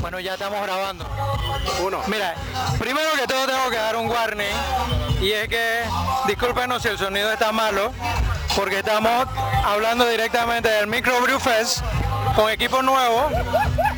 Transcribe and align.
Bueno, 0.00 0.18
ya 0.18 0.34
estamos 0.34 0.62
grabando. 0.62 1.06
Uno. 1.80 2.00
Mira, 2.06 2.34
primero 2.78 3.10
que 3.16 3.26
todo 3.26 3.46
tengo 3.46 3.70
que 3.70 3.76
dar 3.76 3.96
un 3.96 4.08
warning 4.08 4.46
y 5.20 5.32
es 5.32 5.48
que 5.48 5.82
discúlpenos 6.26 6.82
si 6.82 6.88
el 6.88 6.98
sonido 6.98 7.30
está 7.32 7.52
malo 7.52 7.92
porque 8.56 8.78
estamos 8.78 9.26
hablando 9.64 10.06
directamente 10.06 10.68
del 10.68 10.86
Micro 10.86 11.20
Brew 11.20 11.38
Fest 11.38 11.82
con 12.34 12.50
equipo 12.50 12.82
nuevo 12.82 13.28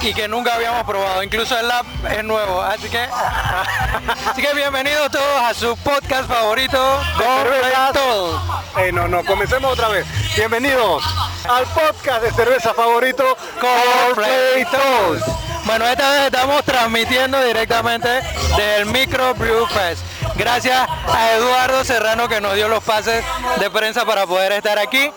y 0.01 0.12
que 0.12 0.27
nunca 0.27 0.54
habíamos 0.54 0.84
probado, 0.84 1.23
incluso 1.23 1.59
el 1.59 1.68
lab 1.68 1.86
es 2.11 2.25
nuevo, 2.25 2.61
así 2.62 2.89
que 2.89 2.98
así 4.30 4.43
que 4.43 4.55
bienvenidos 4.55 5.11
todos 5.12 5.43
a 5.43 5.55
su 5.55 5.77
podcast 5.79 6.29
favorito 6.29 7.00
cervezas. 7.16 7.93
todos. 7.93 8.43
Eh, 8.79 8.91
no, 8.93 9.07
no, 9.07 9.25
comencemos 9.25 9.73
otra 9.73 9.89
vez. 9.89 10.07
Bienvenidos 10.34 11.05
al 11.48 11.64
podcast 11.66 12.23
de 12.23 12.32
cerveza 12.32 12.75
favorito 12.75 13.37
Coldplay 13.61 14.64
Toast. 14.64 15.52
Bueno, 15.64 15.86
esta 15.86 16.10
vez 16.10 16.20
estamos 16.26 16.64
transmitiendo 16.64 17.40
directamente 17.43 18.08
del 18.57 18.86
Micro 18.86 19.34
Brew 19.34 19.66
Fest. 19.66 20.03
Gracias 20.34 20.89
a 21.08 21.32
Eduardo 21.32 21.84
Serrano 21.84 22.29
que 22.29 22.40
nos 22.40 22.54
dio 22.54 22.68
los 22.68 22.82
pases 22.82 23.25
de 23.58 23.70
prensa 23.70 24.04
para 24.04 24.26
poder 24.26 24.53
estar 24.53 24.79
aquí 24.79 25.11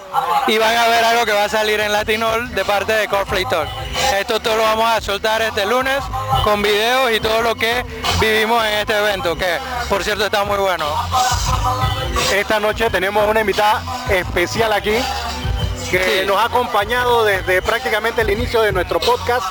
y 0.48 0.58
van 0.58 0.76
a 0.78 0.88
ver 0.88 1.04
algo 1.04 1.26
que 1.26 1.32
va 1.34 1.46
a 1.46 1.50
salir 1.50 1.80
en 1.80 1.92
Latinol 1.92 2.54
de 2.54 2.64
parte 2.64 2.94
de 2.94 3.08
Coldplay 3.08 3.46
Talk. 3.46 3.68
Esto 4.20 4.40
todo 4.40 4.56
lo 4.58 4.64
vamos 4.64 4.86
a 4.90 5.02
soltar 5.02 5.42
este 5.42 5.66
lunes 5.66 5.98
con 6.44 6.62
videos 6.62 7.12
y 7.12 7.20
todo 7.20 7.42
lo 7.42 7.56
que 7.56 7.84
vivimos 8.20 8.64
en 8.66 8.74
este 8.76 8.98
evento, 8.98 9.36
que 9.36 9.58
por 9.90 10.04
cierto 10.04 10.26
está 10.26 10.44
muy 10.44 10.58
bueno. 10.58 10.86
Esta 12.34 12.60
noche 12.60 12.90
tenemos 12.90 13.28
una 13.28 13.42
invitada 13.42 13.82
especial 14.10 14.72
aquí 14.74 14.96
que 15.90 16.22
Sí. 16.22 16.28
nos 16.28 16.38
ha 16.38 16.46
acompañado 16.46 17.24
desde 17.24 17.62
prácticamente 17.62 18.22
el 18.22 18.30
inicio 18.32 18.62
de 18.64 18.72
nuestro 18.72 19.00
podcast. 19.00 19.44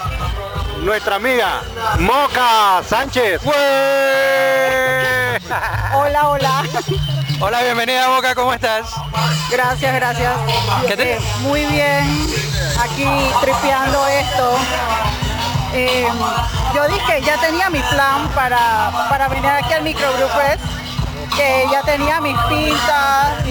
Nuestra 0.84 1.16
amiga 1.16 1.62
Moca 1.98 2.82
Sánchez. 2.86 3.40
Hola, 5.94 6.28
hola. 6.28 6.62
Hola, 7.40 7.62
bienvenida 7.62 8.08
Boca, 8.08 8.34
¿cómo 8.34 8.52
estás? 8.52 8.86
Gracias, 9.50 9.94
gracias. 9.94 10.32
¿Qué 10.86 10.96
te- 10.96 11.14
Eh, 11.14 11.20
muy 11.40 11.64
bien. 11.66 12.26
Aquí 12.80 13.04
tripeando 13.40 14.06
esto. 14.06 14.56
Eh, 15.74 16.06
yo 16.74 16.86
dije, 16.88 17.20
ya 17.22 17.36
tenía 17.38 17.68
mi 17.70 17.80
plan 17.80 18.28
para, 18.34 18.90
para 19.08 19.28
venir 19.28 19.46
aquí 19.50 19.72
al 19.72 19.82
Micro 19.82 20.06
Brew 20.14 20.28
Fest, 20.28 20.62
que 21.36 21.64
ya 21.70 21.82
tenía 21.82 22.20
mis 22.20 22.36
pintas 22.42 23.44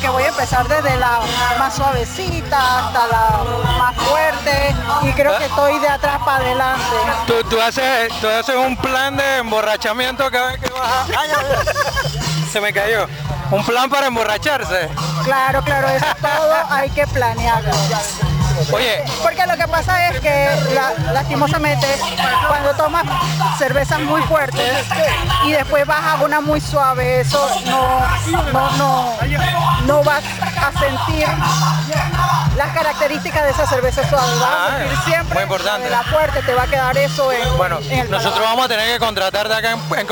que 0.00 0.08
voy 0.08 0.22
a 0.22 0.28
empezar 0.28 0.66
desde 0.68 0.96
la 0.98 1.20
más 1.58 1.74
suavecita 1.74 2.86
hasta 2.86 3.06
la 3.06 3.44
más 3.78 3.94
fuerte 3.96 4.74
y 5.02 5.12
creo 5.12 5.36
que 5.38 5.44
estoy 5.44 5.78
de 5.78 5.88
atrás 5.88 6.18
para 6.24 6.44
adelante. 6.44 6.96
Tú, 7.26 7.34
tú 7.48 7.60
haces, 7.60 8.08
tú 8.20 8.28
haces 8.28 8.56
un 8.56 8.76
plan 8.76 9.16
de 9.16 9.38
emborrachamiento 9.38 10.30
cada 10.30 10.52
vez 10.52 10.60
que 10.60 10.70
bajas. 10.70 11.08
Ay, 11.16 11.30
ay. 11.36 12.44
Se 12.52 12.60
me 12.60 12.72
cayó. 12.72 13.06
Un 13.50 13.64
plan 13.64 13.90
para 13.90 14.06
emborracharse. 14.06 14.88
Claro, 15.24 15.62
claro, 15.62 15.88
eso 15.88 16.06
todo 16.20 16.54
hay 16.70 16.90
que 16.90 17.06
planearlo. 17.06 17.72
Oye, 18.72 19.04
Porque 19.22 19.46
lo 19.46 19.56
que 19.56 19.68
pasa 19.68 20.08
es 20.08 20.20
que 20.20 20.48
la- 20.74 21.12
lastimosamente 21.12 21.86
cuando 22.48 22.74
tomas 22.74 23.04
cervezas 23.58 24.00
muy 24.00 24.22
fuertes 24.22 24.86
y 25.44 25.52
después 25.52 25.86
vas 25.86 26.02
a 26.04 26.14
una 26.24 26.40
muy 26.40 26.60
suave, 26.60 27.20
eso 27.20 27.48
no, 27.66 28.00
no, 28.52 28.70
no, 28.76 29.16
no 29.86 30.02
vas 30.04 30.22
a 30.60 30.78
sentir 30.78 31.26
las 32.56 32.68
características 32.72 33.44
de 33.44 33.50
esa 33.50 33.66
cerveza 33.66 34.08
suave. 34.08 34.32
Vas 34.38 34.48
Ah, 34.50 34.66
a 34.66 34.78
sentir 34.78 34.98
siempre 35.04 35.34
muy 35.34 35.42
importante. 35.42 35.84
de 35.84 35.90
la 35.90 36.02
fuerte, 36.04 36.42
te 36.42 36.54
va 36.54 36.62
a 36.62 36.66
quedar 36.66 36.96
eso 36.96 37.32
en, 37.32 37.56
bueno, 37.56 37.78
en 37.80 37.98
el 38.00 38.10
nosotros 38.10 38.34
paladar. 38.34 38.56
vamos 38.56 38.64
a 38.66 38.68
tener 38.68 38.92
que 38.92 38.98
contratarte 38.98 39.54
acá 39.54 39.72
en, 39.72 39.80
en 39.98 40.06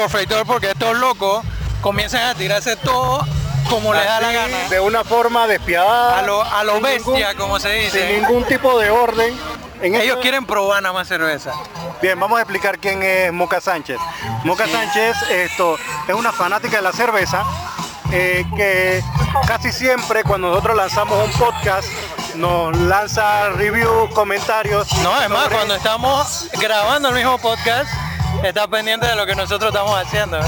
porque 0.45 0.71
estos 0.71 0.97
locos 0.97 1.45
comienzan 1.81 2.23
a 2.29 2.35
tirarse 2.35 2.77
todo 2.77 3.25
como 3.69 3.93
les 3.95 4.05
da 4.05 4.21
la 4.21 4.33
gana. 4.33 4.69
De 4.69 4.81
una 4.81 5.05
forma 5.05 5.47
despiadada. 5.47 6.19
A 6.19 6.23
lo, 6.23 6.43
a 6.43 6.65
lo 6.65 6.75
sin 6.75 6.83
bestia, 6.83 7.29
ningún- 7.29 7.37
como 7.37 7.59
se 7.61 7.73
Sin 7.91 8.01
dice. 8.03 8.21
ningún 8.21 8.45
tipo 8.45 8.79
de 8.79 8.91
orden. 8.91 9.39
En 9.81 9.95
Ellos 9.97 10.07
esto- 10.11 10.21
quieren 10.21 10.47
probar 10.47 10.83
nada 10.83 10.93
más 10.93 11.09
cerveza. 11.09 11.53
Bien, 12.01 12.19
vamos 12.19 12.39
a 12.39 12.43
explicar 12.43 12.79
quién 12.79 13.03
es 13.03 13.33
Moca 13.33 13.61
Sánchez. 13.61 13.99
Moca 14.45 14.67
Sánchez 14.69 15.17
esto, 15.31 15.77
es 16.07 16.15
una 16.15 16.33
fanática 16.33 16.77
de 16.77 16.83
la 16.83 16.93
cerveza 16.93 17.45
eh, 18.13 18.45
que 18.57 19.03
casi 19.47 19.73
siempre 19.73 20.23
cuando 20.23 20.49
nosotros 20.51 20.77
lanzamos 20.77 21.25
un 21.25 21.33
podcast 21.33 21.89
nos 22.37 22.77
lanza 22.77 23.49
reviews, 23.51 24.13
comentarios. 24.15 24.93
No, 24.99 25.13
además, 25.15 25.45
sobre- 25.45 25.57
cuando 25.57 25.75
estamos 25.75 26.49
grabando 26.61 27.09
el 27.09 27.15
mismo 27.17 27.39
podcast, 27.39 27.91
está 28.45 28.67
pendiente 28.69 29.07
de 29.07 29.17
lo 29.17 29.27
que 29.27 29.35
nosotros 29.35 29.73
estamos 29.73 29.99
haciendo. 30.01 30.39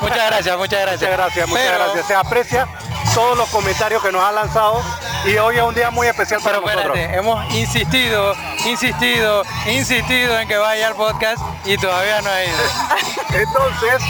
Muchas 0.00 0.26
gracias, 0.26 0.56
muchas 0.58 0.80
gracias. 0.80 1.00
Muchas 1.00 1.16
gracias, 1.16 1.48
muchas 1.48 1.64
Pero- 1.66 1.78
gracias. 1.84 2.06
Se 2.06 2.14
aprecia 2.14 2.68
todos 3.14 3.36
los 3.36 3.48
comentarios 3.48 4.02
que 4.02 4.12
nos 4.12 4.22
han 4.22 4.34
lanzado 4.36 4.82
y 5.24 5.36
hoy 5.36 5.56
es 5.56 5.62
un 5.62 5.74
día 5.74 5.90
muy 5.90 6.06
especial 6.06 6.40
para 6.40 6.58
Pero 6.60 6.70
nosotros. 6.70 6.96
espérate, 6.96 7.18
hemos 7.18 7.54
insistido, 7.54 8.34
insistido, 8.66 9.42
insistido 9.66 10.38
en 10.38 10.46
que 10.48 10.56
vaya 10.56 10.88
al 10.88 10.94
podcast 10.94 11.38
y 11.64 11.76
todavía 11.76 12.20
no 12.22 12.30
ha 12.30 12.44
ido. 12.44 12.56
Entonces, 13.34 14.02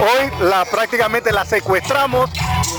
hoy 0.00 0.30
la 0.48 0.64
prácticamente 0.64 1.32
la 1.32 1.44
secuestramos 1.44 2.30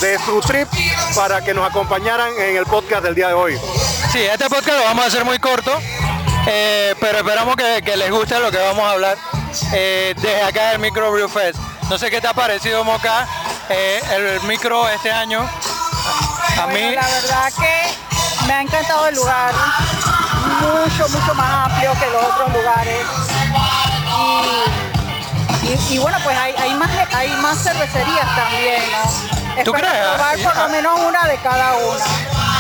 de 0.02 0.20
su 0.20 0.40
trip 0.42 0.68
para 1.16 1.42
que 1.44 1.54
nos 1.54 1.70
acompañaran 1.70 2.30
en 2.40 2.58
el 2.58 2.66
podcast 2.66 3.04
del 3.04 3.16
día 3.16 3.28
de 3.30 3.34
hoy. 3.34 3.58
Sí, 4.12 4.20
este 4.20 4.50
podcast 4.50 4.78
lo 4.78 4.84
vamos 4.84 5.06
a 5.06 5.08
hacer 5.08 5.24
muy 5.26 5.40
corto, 5.40 5.72
eh, 6.48 6.94
pero 7.00 7.20
esperamos 7.20 7.56
que, 7.56 7.82
que 7.84 7.96
les 7.98 8.12
guste 8.12 8.38
lo 8.40 8.52
que 8.52 8.58
vamos 8.58 8.84
a 8.84 8.92
hablar 8.92 9.18
eh, 9.74 10.14
desde 10.18 10.42
acá 10.44 10.72
del 10.72 10.80
Micro 10.80 11.12
Brew 11.12 11.30
Fest. 11.30 11.58
No 11.90 11.98
sé 11.98 12.10
qué 12.12 12.22
te 12.22 12.28
ha 12.28 12.34
parecido, 12.34 12.84
Moca, 12.84 13.28
eh, 13.70 14.00
el 14.12 14.42
micro 14.44 14.88
este 14.90 15.12
año. 15.12 15.42
A 16.62 16.68
mí, 16.68 16.92
la 16.92 17.02
verdad 17.08 17.52
que 17.58 18.46
me 18.48 18.54
ha 18.54 18.62
encantado 18.62 19.08
el 19.08 19.16
lugar, 19.16 19.54
mucho, 20.62 21.10
mucho 21.10 21.34
más 21.34 21.66
amplio 21.72 21.92
que 21.94 22.06
los 22.08 22.24
otros 22.24 22.54
lugares. 22.54 23.06
Y, 25.64 25.68
y- 25.68 25.96
y 25.96 25.98
bueno, 26.00 26.18
pues 26.24 26.38
hay, 26.38 26.54
hay, 26.58 26.74
más, 26.76 26.90
hay 27.14 27.30
más 27.38 27.64
cervecerías 27.64 28.36
también, 28.36 28.82
¿no? 28.92 29.10
¿Tú 29.64 29.74
Espero 29.74 29.74
crees? 29.74 30.08
probar 30.08 30.38
por 30.40 30.58
Ah. 30.58 30.64
lo 30.64 30.70
menos 30.70 31.00
una 31.00 31.24
de 31.28 31.38
cada 31.38 31.76
una. 31.78 32.06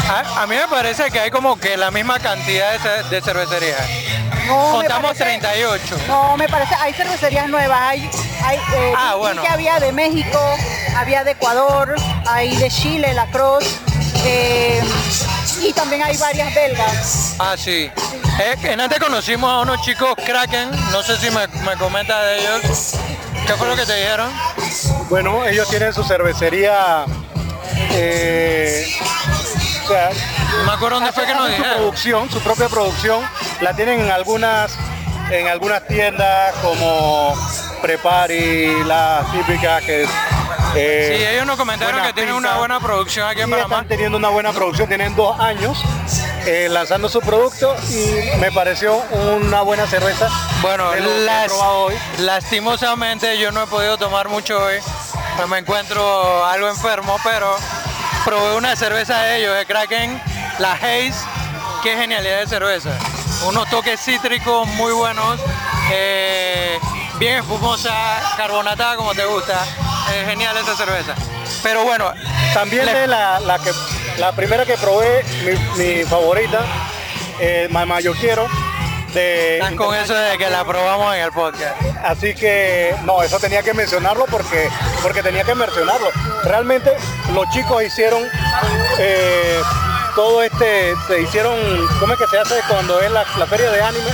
A, 0.10 0.42
a 0.44 0.48
mí 0.48 0.56
me 0.56 0.68
parece 0.68 1.10
que 1.12 1.20
hay 1.20 1.32
como 1.32 1.58
que 1.60 1.78
la 1.78 1.92
misma 1.92 2.20
cantidad 2.20 2.78
de, 2.80 3.04
de 3.10 3.22
cervecerías. 3.22 3.88
No, 4.48 4.72
Contamos 4.72 5.12
parece- 5.18 5.24
38. 5.40 5.98
No, 6.08 6.36
me 6.38 6.48
parece, 6.50 6.74
hay 6.76 6.92
cervecerías 6.94 7.48
nuevas, 7.48 7.80
hay, 7.80 8.10
hay 8.44 8.58
eh, 8.58 8.94
Ah, 8.98 9.16
bueno. 9.16 9.42
que 9.44 9.48
había 9.48 9.80
de 9.80 9.92
México, 9.92 10.40
había 10.98 11.24
de 11.24 11.32
Ecuador, 11.32 11.96
hay 12.28 12.56
de 12.58 12.70
Chile, 12.72 13.14
la 13.14 13.28
Cross, 13.28 13.64
eh, 14.26 14.82
y 15.62 15.72
también 15.74 16.02
hay 16.04 16.18
varias 16.18 16.54
belgas. 16.56 17.36
Ah, 17.38 17.56
sí. 17.58 17.92
Eh, 18.42 18.56
en 18.64 18.82
antes 18.82 18.98
conocimos 19.00 19.52
a 19.52 19.60
unos 19.60 19.82
chicos 19.84 20.16
Kraken, 20.26 20.72
no 20.92 21.04
sé 21.04 21.18
si 21.18 21.30
me, 21.30 21.46
me 21.64 21.76
comentas 21.78 22.24
de 22.24 22.40
ellos. 22.40 22.94
¿Qué 23.46 23.54
fue 23.54 23.68
lo 23.68 23.76
que 23.76 23.86
te 23.86 23.96
dijeron? 23.96 24.32
Bueno, 25.10 25.46
ellos 25.46 25.70
tienen 25.70 25.94
su 25.94 26.04
cervecería. 26.04 27.06
eh, 27.92 28.88
sea, 29.90 30.10
No 30.58 30.64
me 30.64 30.72
acuerdo 30.72 30.96
dónde 31.00 31.12
fue 31.12 31.26
que 31.26 31.34
nos 31.34 31.48
hacen 31.50 31.58
su 31.58 31.70
producción, 31.76 32.30
su 32.32 32.40
propia 32.40 32.70
producción, 32.70 33.22
la 33.62 33.74
tienen 33.76 34.00
en 34.02 34.12
algunas 34.12 34.72
en 35.32 35.48
algunas 35.48 35.86
tiendas 35.88 36.56
como 36.64 37.36
Prepari, 37.84 38.84
la 38.86 39.24
típica 39.32 39.80
que 39.82 40.04
es. 40.04 40.10
eh, 40.76 41.16
Sí, 41.18 41.24
ellos 41.26 41.46
nos 41.46 41.56
comentaron 41.58 42.02
que 42.04 42.14
tienen 42.14 42.34
una 42.34 42.58
buena 42.58 42.80
producción 42.80 43.28
aquí 43.28 43.42
en 43.42 43.50
Panamá. 43.50 43.76
están 43.76 43.88
teniendo 43.88 44.18
una 44.18 44.30
buena 44.30 44.52
producción, 44.54 44.88
tienen 44.88 45.16
dos 45.16 45.40
años 45.40 45.78
eh, 46.46 46.68
lanzando 46.70 47.10
su 47.10 47.20
producto 47.22 47.76
y 47.92 48.38
me 48.40 48.52
pareció 48.52 48.96
una 49.12 49.62
buena 49.62 49.86
cerveza. 49.86 50.30
Bueno, 50.64 50.94
las- 50.96 51.52
hoy. 51.52 51.96
lastimosamente 52.20 53.38
yo 53.38 53.52
no 53.52 53.64
he 53.64 53.68
podido 53.68 53.98
tomar 53.98 54.30
mucho 54.30 54.58
hoy, 54.64 54.78
pues 55.38 55.48
me 55.48 55.60
encuentro 55.60 56.44
algo 56.46 56.68
enfermo, 56.70 57.18
pero 57.24 57.56
probé 58.26 58.56
una 58.56 58.76
cerveza 58.76 59.22
de 59.22 59.38
ellos, 59.38 59.56
de 59.56 59.66
Kraken, 59.66 60.22
la 60.60 60.74
Haze, 60.74 61.14
qué 61.84 61.96
genialidad 61.96 62.40
de 62.40 62.48
cerveza. 62.48 62.92
Unos 63.46 63.70
toques 63.70 64.00
cítricos 64.00 64.68
muy 64.70 64.92
buenos, 64.94 65.40
eh, 65.92 66.78
bien 67.18 67.38
espumosa, 67.38 67.94
carbonatada 68.38 68.96
como 68.96 69.14
te 69.14 69.26
gusta, 69.26 69.64
es 70.20 70.28
genial 70.28 70.56
esa 70.58 70.76
cerveza. 70.76 71.16
Pero 71.64 71.84
bueno, 71.84 72.12
También 72.54 72.86
le- 72.86 72.94
de 72.94 73.08
la, 73.08 73.40
la 73.40 73.60
que 73.60 73.72
la 74.18 74.32
primera 74.34 74.66
que 74.66 74.78
probé, 74.78 75.24
mi, 75.44 75.84
mi 75.84 76.04
favorita, 76.04 76.62
eh, 77.40 77.68
Mamá 77.72 78.00
Yo 78.02 78.14
Quiero, 78.14 78.48
de 79.14 79.60
con 79.78 79.96
eso 79.96 80.14
de 80.14 80.38
que 80.38 80.50
la 80.50 80.64
probamos 80.66 81.16
en 81.16 81.22
el 81.22 81.32
podcast. 81.32 81.76
Así 82.04 82.34
que 82.34 82.96
no, 83.04 83.22
eso 83.22 83.40
tenía 83.40 83.62
que 83.62 83.74
mencionarlo 83.74 84.26
porque, 84.28 84.70
porque 85.02 85.22
tenía 85.22 85.44
que 85.44 85.56
mencionarlo. 85.56 86.10
Realmente 86.44 86.96
los 87.34 87.50
chicos 87.50 87.84
hicieron 87.84 88.24
eh, 88.98 89.62
todo 90.16 90.42
este, 90.44 90.94
se 91.08 91.22
hicieron, 91.22 91.56
¿cómo 92.00 92.14
es 92.14 92.20
que 92.20 92.28
se 92.28 92.40
hace 92.40 92.56
cuando 92.70 93.00
es 93.02 93.12
la, 93.12 93.26
la 93.38 93.46
feria 93.48 93.70
de 93.72 93.82
anime? 93.82 94.10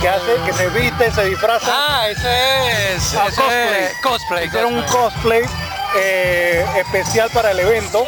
que 0.00 0.08
hace, 0.08 0.36
que 0.46 0.52
se 0.52 0.68
viste, 0.68 1.10
se 1.10 1.24
disfraza. 1.24 1.66
Ah, 1.72 2.08
ese 2.08 2.94
es, 2.94 3.14
Ah, 3.16 3.26
ese 3.28 3.84
es 3.86 3.92
cosplay. 4.00 4.46
Hicieron 4.46 4.74
un 4.76 4.82
cosplay. 4.84 5.42
cosplay 5.42 5.68
eh, 5.96 6.64
especial 6.76 7.28
para 7.30 7.50
el 7.50 7.58
evento 7.58 8.04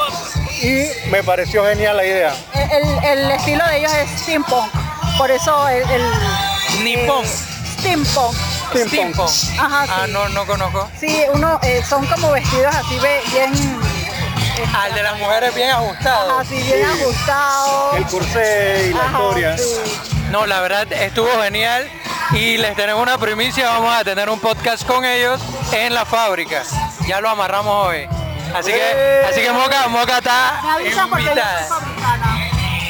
y 0.62 0.84
me 1.10 1.24
pareció 1.24 1.64
genial 1.66 1.96
la 1.96 2.04
idea. 2.04 2.32
El, 2.54 3.04
el 3.04 3.30
estilo 3.32 3.64
de 3.66 3.78
ellos 3.78 3.92
es 3.92 4.20
steampunk. 4.20 4.70
Por 5.18 5.32
eso 5.32 5.68
el, 5.68 5.82
el 5.90 6.02
Nippon. 6.84 7.24
eh, 7.24 7.28
steampunk. 7.80 8.36
Steampunk. 8.74 9.30
Ajá, 9.58 9.86
Ah, 9.88 10.02
sí. 10.06 10.12
no, 10.12 10.28
no 10.30 10.46
conozco. 10.46 10.88
Sí, 10.98 11.22
uno 11.32 11.58
eh, 11.62 11.82
son 11.88 12.06
como 12.06 12.30
vestidos 12.32 12.74
así 12.74 12.98
ve- 12.98 13.22
bien, 13.32 13.52
Ah, 14.74 14.88
el 14.88 14.94
de 14.94 15.02
las 15.02 15.18
mujeres 15.18 15.54
bien 15.54 15.70
ajustado. 15.70 16.38
así 16.38 16.54
bien 16.62 16.84
ajustados. 16.84 17.96
El 17.96 18.04
cursé 18.06 18.88
y 18.90 18.92
la 18.94 19.00
Ajá, 19.00 19.10
historia. 19.18 19.58
sí. 19.58 20.00
No, 20.30 20.46
la 20.46 20.60
verdad 20.60 20.92
estuvo 20.92 21.28
genial 21.42 21.88
y 22.32 22.56
les 22.58 22.76
tenemos 22.76 23.02
una 23.02 23.18
primicia, 23.18 23.70
vamos 23.70 23.92
a 23.94 24.04
tener 24.04 24.28
un 24.30 24.38
podcast 24.38 24.86
con 24.86 25.04
ellos 25.04 25.40
en 25.72 25.94
la 25.94 26.04
fábrica. 26.04 26.62
Ya 27.08 27.20
lo 27.20 27.28
amarramos 27.30 27.86
hoy. 27.88 28.06
Así 28.54 28.70
que, 28.72 28.80
¡Eh! 28.80 29.26
así 29.30 29.40
que 29.40 29.50
Moca, 29.52 29.88
Moca 29.88 30.12
Me 30.12 30.18
está 30.18 30.72
avisan 30.74 31.08
porque 31.08 31.24
yo 31.24 31.30
invitada. 31.30 31.66
fabricana. 31.68 32.36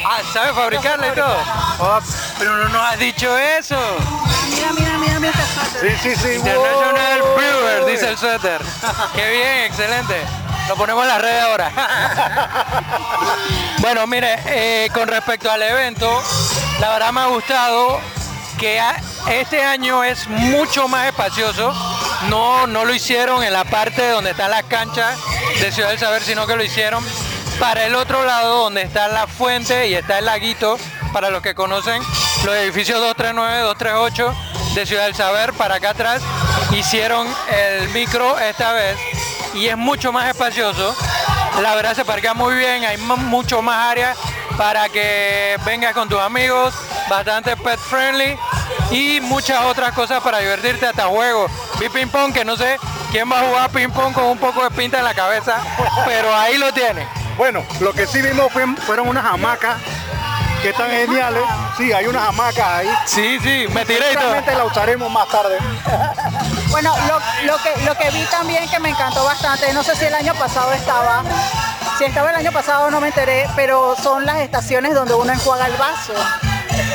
Ah, 0.03 0.19
¿sabe 0.33 0.53
fabricarla 0.53 1.07
y 1.07 1.11
todo? 1.11 1.37
Oh, 1.79 1.99
pero 2.37 2.55
no 2.57 2.69
nos 2.69 2.83
has 2.85 2.99
dicho 2.99 3.37
eso. 3.37 3.77
Mira, 4.53 4.71
mira, 4.73 4.97
mira, 4.97 5.19
mira 5.19 5.31
este 5.33 5.53
suéter. 5.53 5.99
Sí, 6.01 6.15
sí, 6.15 6.21
sí. 6.21 6.33
International 6.35 7.21
wow. 7.21 7.35
Brewer, 7.35 7.85
dice 7.85 8.09
el 8.09 8.17
suéter. 8.17 8.61
Qué 9.15 9.29
bien, 9.31 9.57
excelente. 9.65 10.21
Lo 10.67 10.75
ponemos 10.75 11.03
en 11.03 11.09
las 11.09 11.21
redes 11.21 11.43
ahora. 11.43 11.71
bueno, 13.79 14.07
mire, 14.07 14.39
eh, 14.45 14.89
con 14.93 15.07
respecto 15.07 15.51
al 15.51 15.61
evento, 15.61 16.21
la 16.79 16.89
verdad 16.91 17.11
me 17.11 17.21
ha 17.21 17.25
gustado 17.27 17.99
que 18.59 18.79
a- 18.79 19.01
este 19.29 19.63
año 19.63 20.03
es 20.03 20.27
mucho 20.27 20.87
más 20.87 21.07
espacioso. 21.07 21.73
No, 22.29 22.67
no 22.67 22.85
lo 22.85 22.93
hicieron 22.93 23.43
en 23.43 23.53
la 23.53 23.63
parte 23.65 24.07
donde 24.09 24.31
están 24.31 24.51
las 24.51 24.63
canchas 24.63 25.17
de 25.59 25.71
Ciudad 25.71 25.89
del 25.89 25.99
Saber, 25.99 26.21
sino 26.21 26.45
que 26.45 26.55
lo 26.55 26.63
hicieron 26.63 27.03
para 27.59 27.85
el 27.85 27.95
otro 27.95 28.23
lado 28.25 28.63
donde 28.63 28.83
está 28.83 29.07
la 29.07 29.25
fuente 29.27 29.87
y 29.87 29.95
está 29.95 30.19
el 30.19 30.25
laguito, 30.25 30.77
para 31.13 31.29
los 31.31 31.41
que 31.41 31.55
conocen 31.55 32.01
los 32.45 32.55
edificios 32.55 32.99
239, 32.99 33.61
238 33.61 34.35
de 34.75 34.85
Ciudad 34.85 35.05
del 35.05 35.15
Saber, 35.15 35.53
para 35.53 35.75
acá 35.75 35.91
atrás, 35.91 36.21
hicieron 36.71 37.27
el 37.49 37.89
micro 37.89 38.37
esta 38.39 38.71
vez 38.73 38.97
y 39.53 39.67
es 39.67 39.77
mucho 39.77 40.11
más 40.11 40.27
espacioso. 40.29 40.95
La 41.61 41.75
verdad 41.75 41.93
se 41.95 42.05
parquea 42.05 42.33
muy 42.33 42.55
bien, 42.55 42.85
hay 42.85 42.97
mu- 42.97 43.17
mucho 43.17 43.61
más 43.61 43.91
área 43.91 44.15
para 44.57 44.87
que 44.89 45.57
vengas 45.65 45.93
con 45.93 46.07
tus 46.09 46.19
amigos, 46.19 46.73
bastante 47.09 47.55
pet 47.57 47.79
friendly 47.79 48.37
y 48.91 49.19
muchas 49.21 49.61
otras 49.65 49.91
cosas 49.93 50.21
para 50.23 50.39
divertirte, 50.39 50.85
hasta 50.87 51.03
juegos. 51.07 51.51
Vi 51.79 51.89
ping 51.89 52.07
pong 52.07 52.33
que 52.33 52.45
no 52.45 52.55
sé 52.55 52.77
quién 53.11 53.29
va 53.29 53.41
a 53.41 53.43
jugar 53.47 53.69
ping 53.71 53.89
pong 53.89 54.13
con 54.13 54.23
un 54.25 54.37
poco 54.37 54.63
de 54.63 54.71
pinta 54.71 54.99
en 54.99 55.03
la 55.03 55.13
cabeza, 55.13 55.61
pero 56.05 56.33
ahí 56.33 56.57
lo 56.57 56.71
tiene. 56.73 57.05
Bueno, 57.37 57.63
lo 57.81 57.91
que 57.93 58.07
sí 58.07 58.21
vimos 58.21 58.51
fue- 58.51 58.65
fueron 58.85 59.07
unas 59.09 59.25
hamacas 59.25 59.77
que 60.61 60.69
están 60.69 60.89
geniales. 60.89 61.43
Sí, 61.77 61.91
hay 61.91 62.05
unas 62.07 62.27
hamacas 62.29 62.65
ahí. 62.67 62.89
Sí, 63.05 63.39
sí, 63.41 63.65
me 63.73 63.85
tiré 63.85 64.11
y 64.11 64.15
todo. 64.15 64.57
La 64.57 64.65
usaremos 64.65 65.11
más 65.11 65.27
tarde. 65.29 65.57
Bueno, 66.71 66.95
lo, 67.05 67.19
lo 67.51 67.57
que, 67.61 67.81
lo 67.85 67.95
que 67.97 68.09
vi 68.11 68.23
también 68.31 68.67
que 68.69 68.79
me 68.79 68.89
encantó 68.89 69.25
bastante, 69.25 69.73
no 69.73 69.83
sé 69.83 69.93
si 69.93 70.05
el 70.05 70.15
año 70.15 70.33
pasado 70.35 70.71
estaba, 70.71 71.21
si 71.97 72.05
estaba 72.05 72.29
el 72.29 72.37
año 72.37 72.53
pasado 72.53 72.89
no 72.89 73.01
me 73.01 73.07
enteré, 73.09 73.45
pero 73.57 73.93
son 74.01 74.25
las 74.25 74.37
estaciones 74.37 74.93
donde 74.95 75.13
uno 75.13 75.33
enjuaga 75.33 75.65
el 75.65 75.73
vaso. 75.73 76.13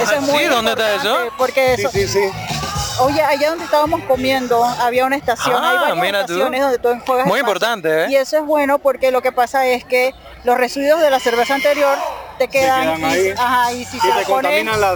Eso 0.01 0.13
Ah, 0.13 0.15
es 0.15 0.21
muy 0.23 0.39
sí, 0.39 0.45
¿dónde 0.47 0.71
está 0.71 0.95
eso? 0.95 1.19
Porque 1.37 1.77
Sí, 1.77 1.83
eso, 1.83 1.91
sí, 1.91 2.09
sí. 2.09 2.31
Oye, 3.01 3.23
allá 3.23 3.51
donde 3.51 3.67
estábamos 3.67 4.01
comiendo 4.05 4.65
había 4.65 5.05
una 5.05 5.17
estación, 5.17 5.63
Ah, 5.63 5.71
hay 5.73 5.77
varias 5.77 5.97
mira 5.99 6.19
tú. 6.27 6.33
estaciones 6.33 6.61
donde 6.63 6.79
tú 6.79 6.89
enjuagas 6.89 7.27
Muy 7.27 7.39
el 7.41 7.43
vaso. 7.43 7.53
importante, 7.53 8.05
¿eh? 8.05 8.07
Y 8.13 8.17
eso 8.17 8.39
es 8.39 8.45
bueno 8.47 8.79
porque 8.79 9.11
lo 9.11 9.21
que 9.21 9.31
pasa 9.33 9.67
es 9.67 9.85
que 9.85 10.15
los 10.45 10.57
residuos 10.57 11.01
de 11.03 11.11
la 11.11 11.21
cerveza 11.21 11.55
anterior 11.55 11.99
te 12.37 12.49
quedan, 12.49 12.97
quedan 12.97 13.01
y, 13.01 13.05
ahí. 13.05 13.35
ajá, 13.37 13.73
y 13.73 13.85
si 13.85 13.99
se 14.01 14.09
te 14.13 14.25
contaminan 14.25 14.81
la, 14.81 14.93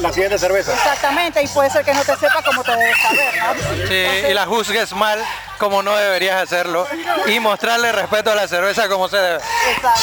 la 0.00 0.12
siguiente 0.12 0.38
cerveza. 0.38 0.72
exactamente 0.72 1.42
y 1.42 1.48
puede 1.48 1.70
ser 1.70 1.84
que 1.84 1.94
no 1.94 2.02
te 2.04 2.16
sepa 2.16 2.42
como 2.42 2.62
te 2.64 2.72
debe 2.76 2.92
saber, 2.96 3.34
¿no? 3.36 3.54
Sí, 3.54 3.94
Entonces, 3.94 4.30
y 4.30 4.34
la 4.34 4.46
juzgues 4.46 4.92
mal 4.94 5.22
como 5.58 5.82
no 5.82 5.94
deberías 5.96 6.42
hacerlo 6.42 6.86
y 7.26 7.38
mostrarle 7.40 7.92
respeto 7.92 8.30
a 8.32 8.34
la 8.34 8.48
cerveza 8.48 8.88
como 8.88 9.08
se 9.08 9.16
debe. 9.16 9.38
exacto. 9.74 10.00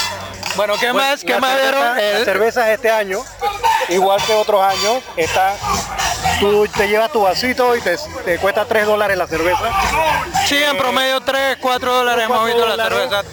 Bueno, 0.55 0.73
¿qué 0.79 0.91
Bueno, 0.91 1.07
más? 1.07 1.21
¿Qué 1.23 1.33
la 1.33 1.39
más 1.39 1.51
cerveza- 1.51 1.71
vieron? 1.71 1.95
Las 1.95 2.03
El- 2.19 2.25
cervezas 2.25 2.67
este 2.69 2.91
año, 2.91 3.23
igual 3.89 4.21
que 4.25 4.33
otros 4.33 4.61
años, 4.61 5.01
está, 5.15 5.53
tú 6.41 6.67
te 6.67 6.87
llevas 6.89 7.09
tu 7.11 7.21
vasito 7.21 7.73
y 7.75 7.81
te, 7.81 7.95
te 8.25 8.37
cuesta 8.37 8.65
3 8.65 8.85
dólares 8.85 9.17
la 9.17 9.27
cerveza. 9.27 9.63
Sí, 10.45 10.61
en 10.61 10.77
promedio 10.77 11.21
3, 11.21 11.57
4 11.61 11.93
dólares 11.93 12.25
hemos 12.25 12.45
visto 12.45 12.65
la 12.67 12.83
cerveza. 12.83 13.23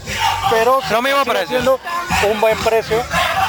Pero 0.51 0.81
Lo 0.91 1.03
mismo 1.03 1.25
precio. 1.25 1.81
un 2.31 2.41
buen 2.41 2.57
precio 2.59 3.03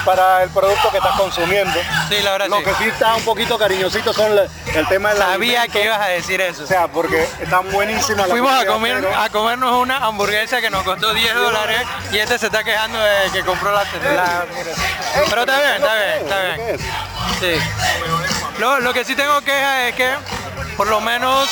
para 0.06 0.44
el 0.44 0.50
producto 0.50 0.90
que 0.92 0.98
estás 0.98 1.16
consumiendo. 1.18 1.74
Sí, 2.10 2.16
la 2.24 2.31
verdad 2.31 2.48
Lo 2.48 2.57
sí. 2.60 2.63
que 2.66 2.74
sí 2.75 2.84
está 2.86 3.16
un 3.16 3.24
poquito 3.24 3.57
cariñosito 3.57 4.13
son 4.13 4.36
la- 4.36 4.46
el 4.75 4.88
tema 4.88 5.13
de 5.13 5.19
la 5.19 5.25
Sabía 5.28 5.68
que 5.68 5.84
ibas 5.86 6.00
a 6.00 6.07
decir 6.07 6.40
eso. 6.42 6.63
O 6.63 6.68
sea, 6.68 6.88
porque 6.88 7.28
están 7.42 7.69
buenísimas 7.72 8.28
las 8.28 8.30
Fuimos 8.30 8.51
a 8.54 8.66
comer 8.66 9.07
a 9.18 9.30
comernos 9.30 9.72
una 9.74 9.98
hamburguesa 9.98 10.62
que 10.62 10.69
nos 10.69 10.84
costó 10.84 11.13
10 11.13 11.34
dólares 11.34 11.81
y 12.12 12.18
este 12.18 12.38
se 12.40 12.48
está 12.48 12.63
quejando 12.63 13.00
de 13.00 13.30
que 13.31 13.42
compró 13.44 13.72
la, 13.72 13.84
la- 13.84 14.46
Pero 15.30 15.42
está 15.42 15.57
bien, 15.60 15.74
está 15.75 15.96
bien, 15.96 16.10
está 16.22 16.56
¿Qué 16.56 16.63
bien. 16.63 16.80
Sí. 17.60 17.62
Lo, 18.60 18.80
lo 18.80 18.94
que 18.94 19.06
sí 19.06 19.16
tengo 19.16 19.40
queja 19.42 19.88
es 19.88 19.95
que 19.95 20.10
por 20.75 20.88
lo 20.88 21.02
menos 21.02 21.50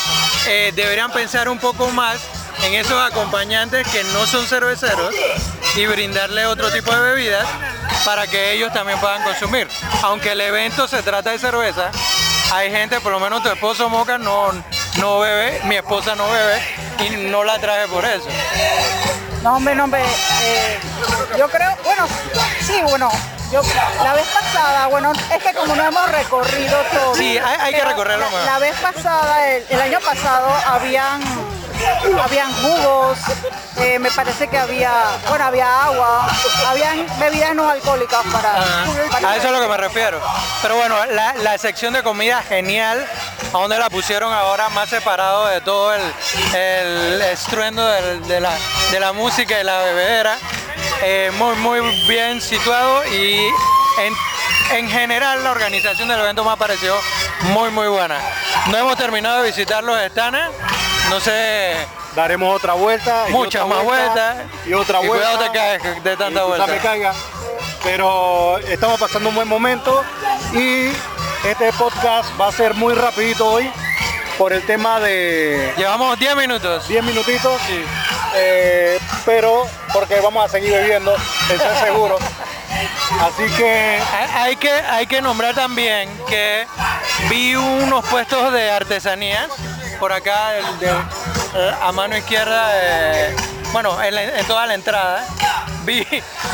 eh, 0.47 0.71
deberían 0.75 1.11
pensar 1.11 1.49
un 1.49 1.59
poco 1.59 1.89
más 1.89 2.17
en 2.63 2.73
esos 2.73 2.99
acompañantes 3.01 3.87
que 3.87 4.03
no 4.05 4.25
son 4.25 4.45
cerveceros 4.47 5.13
y 5.77 5.85
brindarle 5.85 6.45
otro 6.45 6.71
tipo 6.71 6.91
de 6.91 6.99
bebidas 6.99 7.45
para 8.03 8.25
que 8.27 8.51
ellos 8.53 8.73
también 8.73 8.99
puedan 8.99 9.23
consumir. 9.23 9.67
Aunque 10.03 10.31
el 10.31 10.41
evento 10.41 10.87
se 10.87 11.01
trata 11.03 11.31
de 11.31 11.39
cerveza, 11.39 11.91
hay 12.51 12.71
gente, 12.71 12.99
por 12.99 13.11
lo 13.11 13.19
menos 13.19 13.43
tu 13.43 13.49
esposo 13.49 13.87
Moca 13.89 14.17
no, 14.17 14.51
no 14.97 15.19
bebe, 15.19 15.61
mi 15.65 15.75
esposa 15.75 16.15
no 16.15 16.27
bebe 16.29 16.61
y 17.05 17.29
no 17.29 17.43
la 17.43 17.59
traje 17.59 17.87
por 17.87 18.03
eso. 18.05 18.27
No, 19.43 19.57
hombre, 19.57 19.75
no, 19.75 19.83
hombre. 19.83 20.01
eh, 20.41 20.79
yo 21.37 21.47
creo, 21.49 21.75
bueno, 21.83 22.07
sí, 22.65 22.79
bueno. 22.83 23.09
Yo, 23.51 23.61
la 24.03 24.13
vez 24.13 24.27
pasada, 24.27 24.87
bueno, 24.87 25.13
es 25.33 25.41
que 25.41 25.53
como 25.53 25.73
no 25.73 25.81
hemos 25.81 26.11
recorrido 26.11 26.77
todo. 26.91 27.15
Sí, 27.15 27.37
hay- 27.37 27.57
hay 27.61 27.73
que 27.75 27.85
recorrerlo 27.85 28.29
más. 28.29 28.43
la 28.43 28.59
vez 28.59 28.75
pasada, 28.81 29.47
el, 29.47 29.63
el 29.69 29.79
año 29.81 29.99
pasado, 30.01 30.49
habían 30.65 31.21
habían 32.23 32.51
jugos, 32.53 33.17
eh, 33.77 33.99
me 33.99 34.09
parece 34.11 34.47
que 34.47 34.57
había, 34.57 34.91
bueno, 35.29 35.45
había 35.45 35.83
agua, 35.83 36.27
habían 36.67 37.05
bebidas 37.19 37.53
no 37.55 37.69
alcohólicas 37.69 38.23
para, 38.31 38.53
para- 39.11 39.29
A 39.29 39.35
eso 39.37 39.47
es 39.47 39.53
lo 39.53 39.61
que 39.61 39.67
me 39.67 39.77
refiero. 39.77 40.19
Pero 40.61 40.75
bueno, 40.77 40.95
la, 41.07 41.33
la 41.35 41.57
sección 41.57 41.93
de 41.93 42.03
comida 42.03 42.41
genial, 42.41 43.05
a 43.53 43.57
donde 43.57 43.77
la 43.77 43.89
pusieron 43.89 44.33
ahora 44.33 44.69
más 44.69 44.89
separado 44.89 45.47
de 45.47 45.61
todo 45.61 45.93
el, 45.93 46.01
el 46.55 47.21
estruendo 47.21 47.85
de, 47.87 48.39
la, 48.39 48.51
de 48.91 48.99
la 48.99 49.13
música 49.13 49.59
y 49.59 49.63
la 49.63 49.79
bebedera. 49.79 50.37
Eh, 51.03 51.31
muy, 51.37 51.55
muy 51.57 51.79
bien 52.07 52.41
situado 52.41 53.05
y 53.05 53.47
en, 53.99 54.13
en 54.71 54.89
general 54.89 55.43
la 55.43 55.51
organización 55.51 56.07
del 56.07 56.19
evento 56.19 56.43
me 56.43 56.51
ha 56.51 56.55
parecido 56.55 56.95
muy, 57.41 57.69
muy 57.69 57.87
buena. 57.87 58.17
No 58.67 58.77
hemos 58.77 58.97
terminado 58.97 59.41
de 59.43 59.49
visitar 59.51 59.83
los 59.83 59.99
estanes, 60.01 60.41
no 61.09 61.19
sé, 61.19 61.75
Daremos 62.15 62.55
otra 62.55 62.73
vuelta. 62.73 63.25
muchas 63.29 63.61
otra 63.61 63.75
más 63.75 63.83
vuelta, 63.85 64.33
vueltas. 64.33 64.67
Y 64.67 64.73
otra 64.73 65.01
Y 65.03 65.07
vuelta. 65.07 65.27
cuidado 65.31 65.51
te 65.51 65.57
caes 65.57 66.03
de 66.03 66.17
tanta 66.17 66.41
y 66.41 66.47
vuelta. 66.47 66.67
me 66.67 66.77
caiga. 66.79 67.13
Pero 67.83 68.57
estamos 68.59 68.99
pasando 68.99 69.29
un 69.29 69.35
buen 69.35 69.47
momento 69.47 70.03
y 70.53 70.87
este 71.47 71.71
podcast 71.73 72.29
va 72.39 72.47
a 72.47 72.51
ser 72.51 72.73
muy 72.73 72.93
rapidito 72.95 73.47
hoy 73.47 73.71
por 74.37 74.51
el 74.51 74.65
tema 74.65 74.99
de 74.99 75.73
Llevamos 75.77 76.17
10 76.19 76.35
minutos. 76.35 76.87
10 76.87 77.03
minutitos. 77.03 77.61
eh, 78.35 78.99
pero 79.25 79.65
porque 79.93 80.19
vamos 80.19 80.43
a 80.45 80.49
seguir 80.49 80.71
bebiendo, 80.71 81.15
eso 81.15 81.71
es 81.71 81.79
seguro. 81.79 82.17
Así 83.21 83.43
que 83.55 83.99
Hay- 84.13 84.29
Hay 84.35 84.55
que, 84.57 84.71
hay 84.71 85.07
que 85.07 85.21
nombrar 85.21 85.55
también 85.55 86.09
que 86.27 86.67
vi 87.29 87.55
unos 87.55 88.05
puestos 88.05 88.51
de 88.53 88.69
artesanías 88.71 89.47
por 89.99 90.11
acá 90.13 90.55
el 90.57 90.79
de- 90.79 90.89
eh, 91.55 91.75
a 91.81 91.91
mano 91.91 92.15
izquierda, 92.17 92.69
eh, 92.73 93.35
bueno, 93.71 94.01
en, 94.01 94.15
la- 94.15 94.23
en 94.23 94.45
toda 94.47 94.65
la 94.65 94.73
entrada. 94.73 95.25
Vi, 95.83 96.05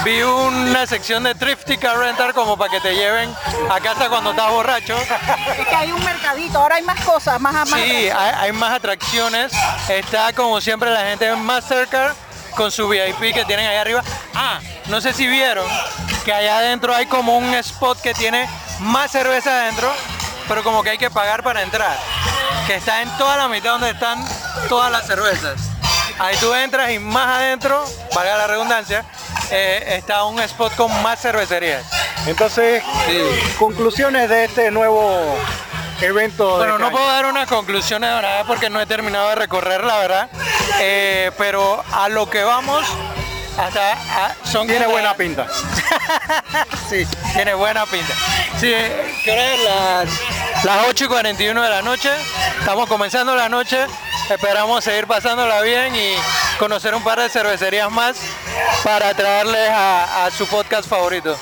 vi 0.04 0.22
una 0.22 0.86
sección 0.86 1.24
de 1.24 1.34
Thrifty 1.34 1.78
Car 1.78 1.98
Rental 1.98 2.34
como 2.36 2.56
para 2.56 2.70
que 2.70 2.80
te 2.82 2.94
lleven 2.96 3.34
a 3.72 3.80
casa 3.80 4.08
cuando 4.08 4.30
estás 4.32 4.52
borracho. 4.52 4.96
Es 5.58 5.68
que 5.68 5.76
hay 5.76 5.92
un 5.92 6.04
mercadito, 6.04 6.60
ahora 6.60 6.76
hay 6.76 6.84
más 6.84 7.00
cosas, 7.04 7.40
más 7.42 7.54
más 7.54 7.70
Sí, 7.70 8.10
hay, 8.10 8.32
hay 8.38 8.52
más 8.52 8.72
atracciones. 8.74 9.52
Está 9.90 10.34
como 10.34 10.62
siempre 10.62 10.92
la 10.92 11.02
gente 11.02 11.26
de 11.26 11.36
Mastercard 11.36 12.14
con 12.56 12.72
su 12.72 12.88
VIP 12.88 13.34
que 13.34 13.44
tienen 13.46 13.68
ahí 13.68 13.78
arriba. 13.78 14.04
Ah, 14.36 14.60
no 14.86 15.02
sé 15.02 15.14
si 15.14 15.26
vieron 15.26 15.66
que 16.26 16.32
allá 16.32 16.60
adentro 16.60 16.94
hay 16.94 17.08
como 17.08 17.36
un 17.38 17.54
spot 17.56 18.00
que 18.02 18.14
tiene 18.14 18.48
más 18.80 19.12
cerveza 19.12 19.50
adentro 19.62 19.92
pero 20.48 20.62
como 20.64 20.84
que 20.84 20.90
hay 20.92 20.98
que 20.98 21.10
pagar 21.10 21.42
para 21.42 21.62
entrar. 21.64 21.98
Que 22.68 22.76
está 22.76 23.02
en 23.02 23.10
toda 23.18 23.36
la 23.38 23.48
mitad 23.48 23.72
donde 23.72 23.90
están 23.92 24.26
todas 24.70 24.92
las 24.92 25.06
cervezas. 25.06 25.56
Ahí 26.20 26.36
tú 26.38 26.54
entras 26.54 26.92
y 26.92 27.00
más 27.00 27.40
adentro, 27.40 27.84
valga 28.16 28.38
la 28.38 28.48
redundancia, 28.48 29.04
eh, 29.52 29.96
está 29.98 30.24
un 30.26 30.40
spot 30.40 30.76
con 30.76 31.02
más 31.02 31.20
cervecerías. 31.20 31.84
Entonces, 32.26 32.82
conclusiones 33.60 34.30
de 34.30 34.46
este 34.46 34.72
nuevo 34.72 35.36
evento. 36.02 36.58
Bueno, 36.58 36.78
no 36.78 36.92
puedo 36.92 37.06
dar 37.08 37.26
unas 37.26 37.48
conclusiones 37.48 38.10
de 38.16 38.22
nada 38.22 38.44
porque 38.46 38.70
no 38.70 38.80
he 38.80 38.86
terminado 38.86 39.30
de 39.30 39.36
recorrer, 39.36 39.84
la 39.84 39.98
verdad. 39.98 40.30
Eh, 40.80 41.32
pero 41.38 41.84
a 41.92 42.08
lo 42.10 42.30
que 42.30 42.44
vamos, 42.44 42.86
hasta 43.58 43.92
a- 43.94 44.36
son 44.50 44.68
Tiene 44.68 44.88
buena 44.88 45.16
pinta. 45.16 45.48
Sí, 46.90 47.06
tiene 47.34 47.54
buena 47.54 47.86
pinta. 47.86 48.14
Sí, 48.60 48.72
eh, 48.74 49.16
¿qué 49.24 49.32
hora 49.32 49.54
es? 49.54 49.60
Las, 49.64 50.66
las 50.66 50.88
8 50.88 51.06
y 51.06 51.08
41 51.08 51.62
de 51.62 51.70
la 51.70 51.82
noche. 51.82 52.10
Estamos 52.60 52.88
comenzando 52.88 53.36
la 53.36 53.50
noche. 53.50 53.86
Esperamos 54.30 54.84
seguir 54.84 55.06
pasándola 55.06 55.62
bien 55.62 55.96
y 55.96 56.16
conocer 56.58 56.96
un 56.96 57.04
par 57.04 57.20
de 57.20 57.30
cervecerías 57.30 57.92
más 57.92 58.18
para 58.84 59.14
traerles 59.14 59.70
a, 59.70 60.26
a 60.26 60.32
su 60.32 60.48
podcast 60.48 60.88
favorito. 60.88 61.38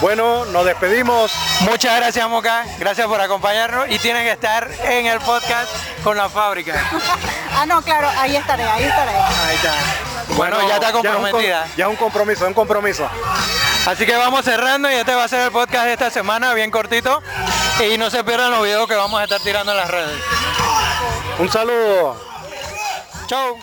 Bueno, 0.00 0.44
nos 0.46 0.64
despedimos. 0.64 1.32
Muchas 1.60 1.96
gracias 1.96 2.28
Moca, 2.28 2.64
gracias 2.78 3.06
por 3.06 3.20
acompañarnos 3.20 3.86
y 3.90 3.98
tienen 3.98 4.22
que 4.22 4.32
estar 4.32 4.70
en 4.84 5.06
el 5.06 5.18
podcast 5.20 5.70
con 6.04 6.16
la 6.16 6.28
fábrica. 6.28 6.80
Ah, 7.52 7.66
no, 7.66 7.82
claro, 7.82 8.08
ahí 8.18 8.36
estaré, 8.36 8.62
ahí 8.62 8.84
estaré. 8.84 9.10
Ahí 9.10 9.56
está. 9.56 9.72
Bueno, 10.36 10.58
ya 10.68 10.74
está 10.74 10.88
es 10.88 10.94
un 10.94 11.02
com- 11.02 11.12
comprometida. 11.12 11.66
Ya 11.76 11.84
es 11.84 11.90
un 11.90 11.96
compromiso, 11.96 12.44
es 12.44 12.48
un 12.48 12.54
compromiso. 12.54 13.08
Así 13.86 14.04
que 14.04 14.16
vamos 14.16 14.44
cerrando 14.44 14.90
y 14.90 14.94
este 14.94 15.14
va 15.14 15.24
a 15.24 15.28
ser 15.28 15.40
el 15.42 15.50
podcast 15.52 15.84
de 15.86 15.92
esta 15.92 16.10
semana, 16.10 16.52
bien 16.54 16.70
cortito. 16.70 17.22
Y 17.88 17.96
no 17.98 18.10
se 18.10 18.24
pierdan 18.24 18.50
los 18.50 18.62
videos 18.62 18.88
que 18.88 18.96
vamos 18.96 19.20
a 19.20 19.24
estar 19.24 19.40
tirando 19.40 19.72
en 19.72 19.78
las 19.78 19.90
redes. 19.90 20.20
Un 21.38 21.50
saludo. 21.50 22.20
Chau. 23.26 23.58